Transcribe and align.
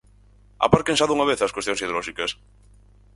Aparquen 0.67 0.97
xa 0.99 1.07
dunha 1.09 1.29
vez 1.29 1.39
as 1.41 1.53
cuestións 1.55 1.81
ideolóxicas. 1.83 2.31